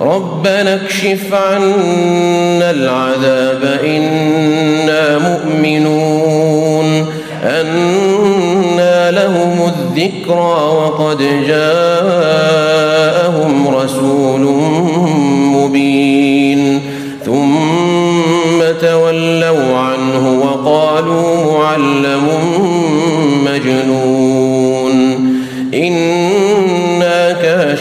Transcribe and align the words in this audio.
ربنا 0.00 0.74
اكشف 0.74 1.34
عنا 1.34 2.70
العذاب 2.70 3.80
إنا 3.84 5.18
مؤمنون 5.18 7.06
أنا 7.42 9.10
لهم 9.10 9.72
الذكرى 9.74 10.56
وقد 10.76 11.18
جاءهم 11.46 12.75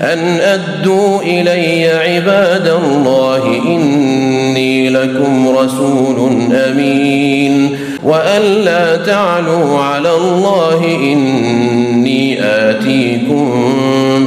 أن 0.00 0.18
أدوا 0.40 1.22
إلي 1.22 1.90
عباد 1.90 2.66
الله 2.84 3.60
إني 3.66 4.90
لكم 4.90 5.48
رسول 5.48 6.30
أمين 6.52 7.78
وأن 8.02 8.42
لا 8.42 8.96
تعلوا 8.96 9.78
على 9.78 10.14
الله 10.16 10.84
إني 10.84 12.44
آتيكم 12.44 13.48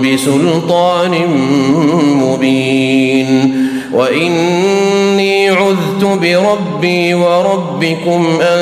بسلطان 0.03 1.11
مبين 2.15 3.61
وإني 3.93 5.49
عذت 5.49 6.03
بربي 6.21 7.13
وربكم 7.13 8.39
أن 8.41 8.59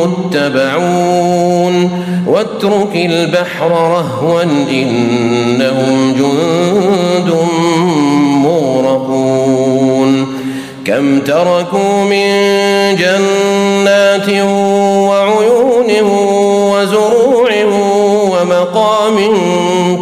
متبعون. 0.00 1.90
واترك 2.26 2.94
البحر 2.94 3.70
رهوا 3.70 4.42
إنهم 4.72 6.14
جند 6.18 7.34
مغرقون. 8.44 9.19
كم 10.90 11.20
تركوا 11.20 12.04
من 12.04 12.26
جنات 12.96 14.28
وعيون 15.08 15.86
وزروع 16.72 17.50
ومقام 18.30 19.16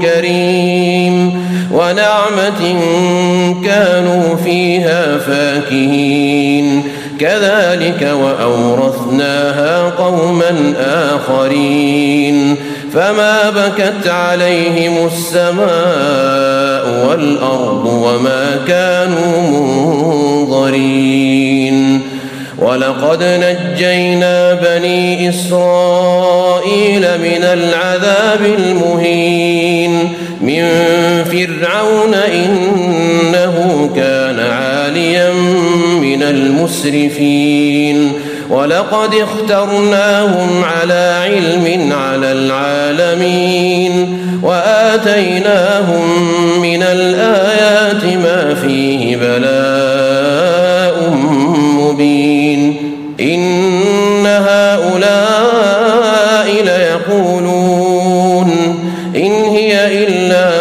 كريم 0.03 1.45
ونعمة 1.73 2.81
كانوا 3.65 4.37
فيها 4.45 5.19
فاكهين. 5.19 6.83
كذلك 7.21 8.09
وأورثناها 8.23 9.91
قوما 9.91 10.75
آخرين. 10.81 12.57
فما 12.95 13.51
بكت 13.51 14.09
عليهم 14.09 15.07
السماء 15.07 17.09
والأرض 17.09 17.87
وما 17.87 18.61
كانوا 18.69 19.43
منظرين 19.43 19.78
ولقد 22.69 23.23
نجينا 23.23 24.55
بني 24.55 25.29
إسرائيل 25.29 27.01
من 27.01 27.43
العذاب 27.43 28.41
المهين. 28.59 30.13
من 30.41 30.65
فرعون 31.25 32.15
إنه 32.15 33.91
كان 33.97 34.41
عاليا 34.41 35.33
من 36.01 36.23
المسرفين. 36.23 38.13
ولقد 38.51 39.15
اخترناهم 39.15 40.65
على 40.65 41.23
علم 41.25 41.93
على 41.93 42.33
العالمين. 42.33 44.19
وآتيناهم 44.43 46.03
من 46.63 46.83
الآيات 46.83 48.05
ما 48.05 48.55
فيه 48.55 49.17
بلاء 49.17 49.78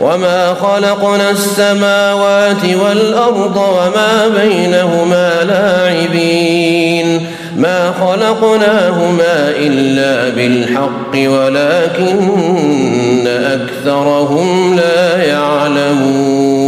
وما 0.00 0.54
خلقنا 0.54 1.30
السماوات 1.30 2.64
والأرض 2.84 3.56
وما 3.56 4.28
بينهما 4.28 5.44
لاعبين 5.44 7.26
ما 7.56 7.92
خلقناهما 7.92 9.50
إلا 9.56 10.28
بالحق 10.34 11.14
ولكن 11.14 12.28
أكثرهم 13.26 14.76
لا 14.76 15.24
يعلمون 15.24 16.58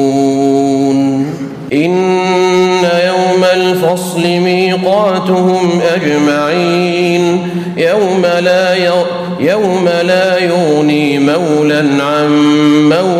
إن 1.73 2.85
يوم 3.07 3.45
الفصل 3.55 4.21
ميقاتهم 4.21 5.81
أجمعين 5.95 7.49
يوم 7.77 8.27
لا 8.41 8.75
يوم 9.41 9.89
لا 10.03 10.39
يغني 10.39 11.19
مولا 11.19 11.79
عن 12.05 12.31
مولا 12.83 13.20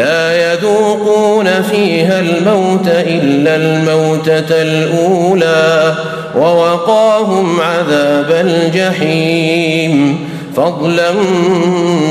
لا 0.00 0.52
يذوقون 0.52 1.62
فيها 1.62 2.20
الموت 2.20 2.86
إلا 2.86 3.56
الموتة 3.56 4.62
الأولى 4.62 5.94
ووقاهم 6.36 7.60
عذاب 7.60 8.30
الجحيم. 8.30 10.18
فضلا 10.56 11.12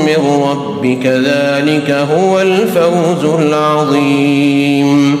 من 0.06 0.42
ربك 0.50 1.06
ذلك 1.06 1.90
هو 1.90 2.40
الفوز 2.40 3.24
العظيم. 3.24 5.20